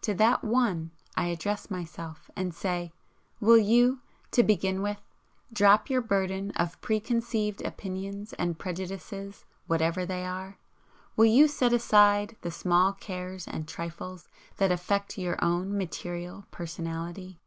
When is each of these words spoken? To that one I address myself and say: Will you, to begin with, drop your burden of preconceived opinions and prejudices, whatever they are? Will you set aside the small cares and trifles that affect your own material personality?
To 0.00 0.14
that 0.14 0.42
one 0.42 0.90
I 1.16 1.26
address 1.26 1.70
myself 1.70 2.30
and 2.34 2.54
say: 2.54 2.94
Will 3.40 3.58
you, 3.58 4.00
to 4.30 4.42
begin 4.42 4.80
with, 4.80 5.02
drop 5.52 5.90
your 5.90 6.00
burden 6.00 6.50
of 6.52 6.80
preconceived 6.80 7.60
opinions 7.60 8.32
and 8.38 8.58
prejudices, 8.58 9.44
whatever 9.66 10.06
they 10.06 10.24
are? 10.24 10.56
Will 11.14 11.26
you 11.26 11.46
set 11.46 11.74
aside 11.74 12.36
the 12.40 12.50
small 12.50 12.94
cares 12.94 13.46
and 13.46 13.68
trifles 13.68 14.30
that 14.56 14.72
affect 14.72 15.18
your 15.18 15.36
own 15.44 15.76
material 15.76 16.46
personality? 16.50 17.38